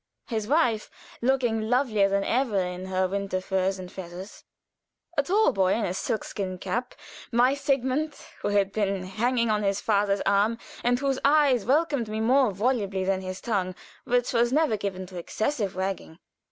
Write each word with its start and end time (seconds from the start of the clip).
His 0.25 0.47
wife, 0.47 0.89
looking 1.21 1.69
lovelier 1.69 2.09
than 2.09 2.23
ever 2.23 2.57
in 2.57 2.87
her 2.87 3.07
winter 3.07 3.39
furs 3.39 3.77
and 3.77 3.91
feathers. 3.91 4.43
A 5.15 5.21
tall 5.21 5.51
boy 5.53 5.75
in 5.75 5.85
a 5.85 5.93
sealskin 5.93 6.57
cap 6.57 6.95
my 7.31 7.53
Sigmund 7.53 8.15
who 8.39 8.47
had 8.47 8.71
been 8.71 9.03
hanging 9.03 9.51
on 9.51 9.61
his 9.61 9.79
father's 9.79 10.21
arm, 10.21 10.57
and 10.83 10.97
whose 10.97 11.19
eyes 11.23 11.65
welcomed 11.65 12.07
me 12.07 12.19
more 12.19 12.51
volubly 12.51 13.03
than 13.03 13.21
his 13.21 13.39
tongue, 13.41 13.75
which 14.03 14.33
was 14.33 14.51
never 14.51 14.75
given 14.75 15.05
to 15.05 15.19
excessive 15.19 15.75
wagging. 15.75 16.17